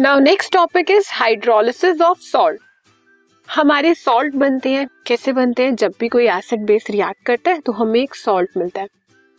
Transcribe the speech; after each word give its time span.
Now 0.00 0.18
next 0.18 0.52
topic 0.52 0.90
is 0.90 1.08
hydrolysis 1.12 2.00
of 2.00 2.18
salt 2.20 2.60
हमारे 3.48 3.92
salt 3.94 4.34
बनते 4.34 4.70
हैं, 4.70 4.86
कैसे 5.06 5.32
बनते 5.32 5.62
हैं? 5.62 5.74
जब 5.76 5.94
भी 6.00 6.08
कोई 6.08 6.28
एसिड 6.28 6.64
बेस 6.66 6.86
रिएक्ट 6.90 7.26
करता 7.26 7.50
है 7.50 7.60
तो 7.60 7.72
हमें 7.72 8.00
एक 8.00 8.14
सॉल्ट 8.14 8.56
मिलता 8.56 8.80
है। 8.80 8.88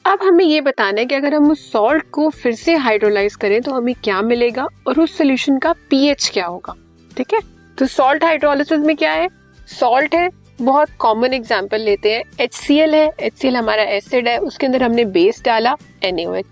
अब 0.05 0.23
हमें 0.23 0.43
ये 0.45 0.59
बताना 0.61 0.99
है 0.99 1.05
कि 1.05 1.15
अगर 1.15 1.35
हम 1.35 1.49
उस 1.51 1.71
सॉल्ट 1.71 2.09
को 2.11 2.29
फिर 2.31 2.55
से 2.55 2.75
हाइड्रोलाइज 2.75 3.35
करें 3.35 3.61
तो 3.61 3.71
हमें 3.71 3.93
क्या 4.03 4.21
मिलेगा 4.21 4.67
और 4.87 4.99
उस 4.99 5.17
सोल्यूशन 5.17 5.57
का 5.57 5.73
पीएच 5.89 6.29
क्या 6.33 6.45
होगा? 6.45 6.75
ठीक 7.11 7.33
है? 7.33 7.39
तो 7.77 7.85
सॉल्ट 7.87 8.23
हाइड्रोलिसिस 8.23 8.79
में 8.79 8.95
क्या 8.95 9.11
है? 9.13 9.27
सॉल्ट 9.69 10.15
है, 10.15 10.29
बहुत 10.61 10.89
कॉमन 10.99 11.33
एग्ज़ाम्पल 11.33 11.81
लेते 11.81 12.13
हैं। 12.13 12.23
एच 12.39 12.65
है 12.71 13.11
एच 13.19 13.45
हमारा 13.47 13.83
एसिड 13.83 14.27
है, 14.27 14.37
उसके 14.39 14.65
अंदर 14.65 14.83
हमने 14.83 15.05
बेस 15.07 15.43
डाला 15.45 15.75
एन 16.03 16.43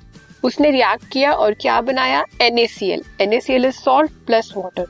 उसने 0.43 0.71
रिएक्ट 0.71 1.11
किया 1.11 1.33
और 1.33 1.53
क्या 1.53 1.79
बनाया? 1.81 2.23
NaCl 2.41 3.03
NaCl 3.21 3.65
is 3.65 3.75
salt 3.75 4.11
plus 4.27 4.53
water 4.57 4.85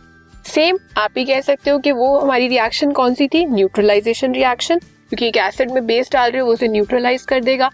same 0.45 0.77
आप 0.97 1.17
ही 1.17 1.25
कह 1.25 1.41
सकते 1.41 1.69
हो 1.71 1.79
कि 1.79 1.91
वो 1.91 2.17
हमारी 2.19 2.47
रिएक्शन 2.47 2.91
कौन 2.91 3.13
सी 3.13 3.27
थी? 3.27 3.45
न्यूट्रलाइजेशन 3.45 4.33
रिएक्शन 4.33 4.79
क्योंकि 4.79 5.27
एक 5.27 5.37
एसिड 5.37 5.71
में 5.71 5.85
बेस 5.85 6.11
डाल 6.13 6.31
रहे 6.31 6.41
हो, 6.41 6.47
उसे 6.47 6.67
न्यूट्रलाइज 6.67 7.23
कर 7.23 7.43
देगा। 7.43 7.69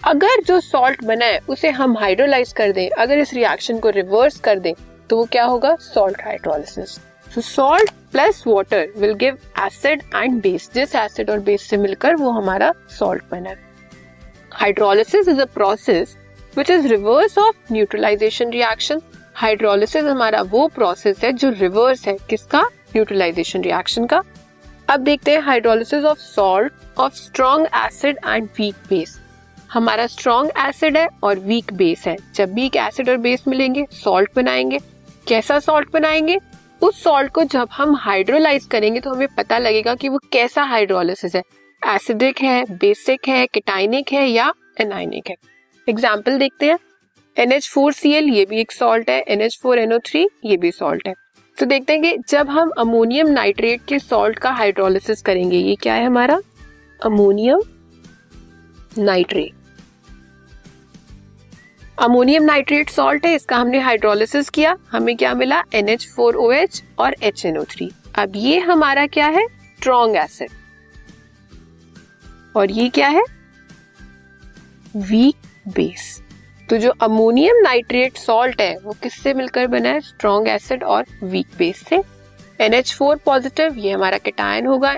अगर 0.00 0.42
जो 0.42 0.58
सॉल्ट 0.60 1.04
बना 1.04 1.24
है, 1.24 1.38
उसे 1.48 1.70
हम 1.70 1.96
हाइड्रोलाइज 1.98 2.52
कर 2.52 2.72
दें, 2.72 2.88
अगर 2.90 3.18
इस 3.18 3.34
रिएक्शन 3.34 3.78
को 3.78 3.90
रिवर्स 3.90 4.38
कर 4.40 4.58
दें 4.58 4.72
तो 5.10 5.16
वो 5.16 5.24
क्या 5.32 5.44
होगा? 5.44 5.74
Salt 5.74 6.22
hydrolysis 6.24 6.98
so 7.26 7.40
salt 7.40 7.90
plus 8.12 8.42
water 8.46 8.88
will 8.96 9.14
give 9.14 9.38
acid 9.60 10.02
and 10.14 10.40
base 10.42 10.70
जिस 10.74 10.94
एसिड 10.94 11.30
और 11.30 11.40
बेस 11.40 11.62
से 11.62 11.76
मिलकर 11.76 12.16
वो 12.16 12.30
हमारा 12.30 12.72
सॉल्ट 12.98 13.22
बना 13.30 13.50
है। 13.50 13.58
Hydrolysis 14.52 15.28
is 15.28 15.40
a 15.40 15.44
process 15.54 16.16
which 16.56 16.70
is 16.70 16.86
reverse 16.88 17.38
of 17.38 17.72
neutralization 17.72 18.50
reaction 18.50 19.00
hydrolysis 19.34 20.04
हमारा 20.04 20.40
वो 20.42 20.66
प्रोसेस 20.68 21.22
है 21.24 21.32
जो 21.32 21.50
रिवर्स 21.50 22.06
है। 22.08 22.16
किसका? 22.30 22.60
न्यूट्रलाइजेशन 22.62 23.62
रिएक्शन 23.62 24.06
का। 24.06 24.22
अब 24.88 25.00
देखते 25.00 25.30
हैं 25.30 25.40
hydrolysis 25.40 26.04
of 26.04 26.18
salt 26.18 26.72
of 26.98 27.14
strong 27.14 27.66
acid 27.76 28.18
and 28.26 28.48
weak 28.58 28.74
base 28.88 29.18
हमारा 29.70 30.06
स्ट्रॉन्ग 30.06 30.50
एसिड 30.58 30.96
है 30.96 31.08
और 31.22 31.38
वीक 31.38 31.72
बेस 31.72 32.06
है। 32.06 32.16
जब 32.34 32.58
एक 32.58 32.76
एसिड 32.76 33.08
और 33.08 33.16
बेस 33.16 33.44
मिलेंगे 33.48 33.86
सॉल्ट 33.92 34.30
बनाएँगे। 34.36 34.78
कैसा 35.28 35.58
सॉल्ट 35.58 35.92
बनाएँगे? 35.92 36.38
उस 36.82 37.02
सॉल्ट 37.02 37.32
को 37.32 37.44
जब 37.44 37.68
हम 37.72 37.94
हाइड्रोलाइज 37.96 38.64
करेंगे 38.64 39.00
तो 39.00 39.10
हमें 39.10 39.28
पता 39.28 39.58
लगेगा 39.58 39.94
कि 39.94 40.08
वो 40.08 40.18
कैसा 40.32 40.62
हाइड्रोलिसिस 40.62 41.34
है। 41.34 41.42
एसिडिक 41.82 42.40
है 42.40 42.64
बेसिक 42.70 43.28
है 43.28 43.46
किटाइनिक 43.46 44.12
है 44.12 44.26
या 44.28 44.52
एनाइनिक 44.80 45.28
है। 45.28 45.36
एग्ज़ाम्पल 45.90 46.38
देखते 46.38 46.66
हैं। 46.66 46.78
N 47.36 47.52
H 47.52 47.68
four 47.68 47.92
C 47.92 48.12
L 48.12 48.28
ये 48.30 48.44
भी 48.44 48.60
एक 48.60 48.72
सॉल्ट 48.72 49.10
है। 49.10 49.24
NH4NO3 49.30 50.26
ये 50.44 50.56
भी 50.56 50.70
सॉल्ट 50.72 51.08
है। 51.08 51.14
तो 51.58 51.66
देखते 51.66 51.92
हैं 51.92 52.02
कि 52.02 52.16
जब 52.28 52.48
हम 52.50 52.70
अमोनियम 52.78 53.28
नाइट्रेट 53.28 53.80
के 53.88 53.98
सॉल्ट 53.98 54.38
का 54.38 54.50
हाइड्रोलिसिस 54.52 55.22
करेंगे, 55.22 55.56
ये 55.56 55.74
क्या 55.76 55.94
है 55.94 56.06
हमारा? 56.06 56.40
Ammonium 57.00 57.62
nitrate 58.98 59.58
ammonium 61.98 62.42
nitrate 62.44 62.90
salt 62.90 63.26
है, 63.26 63.34
इसका 63.34 63.56
हमने 63.56 63.78
हाइड्रोलिसिस 63.80 64.48
किया। 64.50 64.76
हमें 64.90 65.16
क्या 65.16 65.34
मिला? 65.34 65.62
NH4OH 65.74 66.82
और 66.98 67.14
HNO3 67.24 67.90
अब 68.14 68.32
ये 68.36 68.58
हमारा 68.60 69.06
क्या 69.08 69.26
है? 69.28 69.46
स्ट्रॉन्ग 69.46 70.16
एसिड 70.16 70.50
और 72.56 72.70
ये 72.70 72.88
क्या 72.90 73.08
है? 73.08 73.22
वीक 74.96 75.36
बेस 75.70 76.22
तो 76.68 76.76
जो 76.76 76.90
अमोनियम 76.90 77.56
नाइट्रेट 77.56 78.16
सॉल्ट 78.16 78.60
है, 78.60 78.76
वो 78.78 78.92
किससे 79.02 79.34
मिलकर 79.34 79.66
बना 79.66 79.88
है? 79.88 80.00
स्ट्रॉन्ग 80.00 80.48
एसिड 80.48 80.84
और 80.84 81.06
वीक 81.22 81.46
बेस 81.58 81.82
से। 81.88 82.02
NH4 82.60 83.16
पॉजिटिव 83.24 83.78
ये 83.78 83.92
हमारा 83.92 84.18
केटायन 84.18 84.66
होगा। 84.66 84.94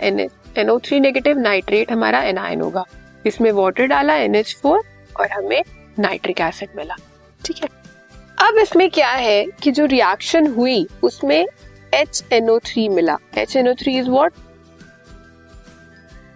NO3 0.56 1.00
नेगेटिव 1.00 1.38
नाइट्रेट 1.38 1.92
हमारा 1.92 2.22
एनायन 2.22 2.60
होगा। 2.60 2.84
इसमें 3.26 3.50
वाटर 3.52 3.86
डाला 3.86 4.14
NH4 4.18 4.78
और 5.20 5.32
हमें 5.32 5.62
नाइट्रिक 5.98 6.40
एसिड 6.40 6.68
मिला। 6.76 6.96
ठीक 7.46 7.56
है? 7.56 7.68
अब 8.38 8.58
इसमें 8.58 8.90
क्या 8.90 9.10
है 9.10 9.44
कि 9.62 9.70
जो 9.70 9.84
रिएक्शन 9.84 10.46
हुई, 10.46 10.86
उसमें 11.02 11.46
एच 11.94 12.24
एनओ 12.32 12.58
थ्री 12.58 12.88
मिला। 12.88 13.18
H 13.38 13.56
NO 13.56 13.74
three 13.74 13.98
is 13.98 14.08
what 14.08 14.32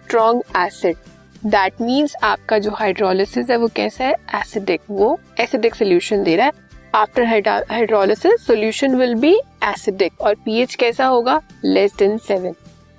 strong 0.05 0.43
acid 0.57 0.97
that 1.47 1.81
means 1.81 2.15
आपका 2.23 2.57
जो 2.59 2.71
हाइड्रोलिसिस 2.71 3.49
है 3.49 3.57
वो 3.57 3.67
कैसा 3.75 4.03
है? 4.03 4.13
एसिडिक 4.35 4.81
वो 4.89 5.19
एसिडिक 5.39 5.75
सोल्यूशन 5.75 6.23
दे 6.23 6.35
रहा 6.35 6.45
है। 6.45 6.51
After 6.95 7.23
hydrolysis 7.71 8.45
solution 8.47 8.95
will 8.95 9.13
be 9.15 9.33
acidic 9.63 10.21
और 10.21 10.35
पीएच 10.35 10.75
कैसा 10.75 11.05
होगा? 11.05 11.39
Less 11.65 11.95
than 11.99 12.17
seven 12.17 12.53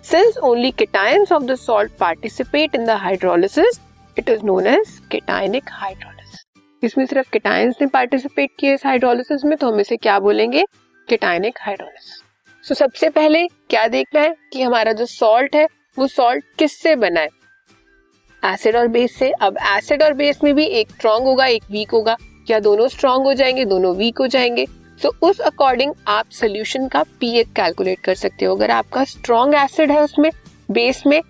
since 0.04 0.38
only 0.38 0.70
cations 0.70 1.32
of 1.32 1.42
the 1.42 1.54
salt 1.56 1.92
participate 2.00 2.74
in 2.74 2.84
the 2.86 2.90
hydrolysis 2.98 3.80
it 4.16 4.28
is 4.30 4.44
known 4.44 4.66
as 4.66 4.98
cationic 5.10 5.70
hydrolysis 5.72 6.44
इसमें 6.82 7.04
सिर्फ़ 7.06 7.30
केटायंस 7.32 7.74
ने 7.80 7.86
पार्टिसिपेट 7.88 8.50
किया 8.60 8.72
इस 8.74 8.86
हाइड्रोलिसिस 8.86 9.44
में 9.44 9.56
तो 9.58 9.72
हम 9.72 9.80
इसे 9.80 9.96
क्या 9.98 10.18
बोलेंगे? 10.20 10.64
केटायनिक 11.08 11.58
हाइड्रोलिसिस 11.60 12.22
सो 12.64 12.74
सबसे 12.74 13.08
पहले 13.10 13.46
क्या 13.46 13.86
देखना 13.88 14.20
है 14.20 14.34
कि 14.52 14.62
हमारा 14.62 14.92
जो 14.92 15.06
सॉल्ट 15.06 15.56
है, 15.56 15.66
वो 15.98 16.06
सॉल्ट 16.06 16.44
किससे 16.58 16.96
बना 16.96 17.20
है? 17.20 17.28
एसिड 18.44 18.76
और 18.76 18.88
बेस 18.88 19.14
से। 19.16 19.30
अब 19.30 19.58
एसिड 19.66 20.02
और 20.02 20.12
बेस 20.12 20.38
में 20.44 20.54
भी 20.54 20.64
एक 20.64 20.90
स्ट्रॉन्ग 20.90 21.26
होगा 21.26 21.46
एक 21.46 21.62
वीक 21.70 21.90
होगा। 21.90 22.16
या 22.50 22.58
दोनों 22.60 22.88
स्ट्रॉन्ग 22.88 23.24
हो 23.24 23.34
जाएँगे 23.34 23.64
दोनों 23.64 23.94
वीक 23.96 24.18
हो 24.18 24.26
जाएँगे। 24.26 24.66
सो 25.02 25.08
so, 25.08 25.14
उस 25.22 25.38
अकॉर्डिंग 25.38 25.92
आप 26.08 26.30
सोल्यूशन 26.30 26.88
का 26.88 27.02
पीएच 27.20 27.48
कैलकुलेट 27.56 28.00
कर 28.00 28.14
सकते 28.14 28.44
हो। 28.44 28.56
अगर 28.56 28.70
आपका 28.70 29.04
स्ट्रॉन्ग 29.04 29.54
एसिड 29.54 29.90
है 29.90 30.00
उसमें 30.00 30.30
बेस 30.70 31.02
में 31.06 31.20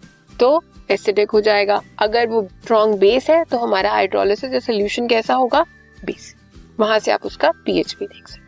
तो 0.40 0.62
एसिडिक 0.90 1.30
हो 1.30 1.40
जाएगा। 1.40 1.80
अगर 1.98 2.26
वो 2.26 2.48
स्ट्रॉन्ग 2.62 2.98
बेस 2.98 3.30
है 3.30 3.44
तो 3.44 3.58
हमारा 3.58 3.90
हाइड्रोलिसिस 3.90 4.52
या 4.52 4.60
सोल्यूशन 4.60 5.08
कैसा 5.08 5.34
होगा? 5.34 5.64
बेस 6.04 6.34
वहाँ 6.80 6.98
से 6.98 7.10
आप 7.10 7.26
उसका 7.26 7.50
पीएच 7.50 7.96
भी 8.00 8.06
देख 8.06 8.28
सकते 8.28 8.47